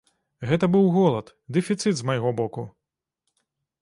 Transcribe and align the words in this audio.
Гэта 0.51 0.69
быў 0.75 0.87
голад, 0.95 1.27
дэфіцыт 1.57 1.93
з 1.99 2.11
майго 2.11 2.31
боку. 2.43 2.67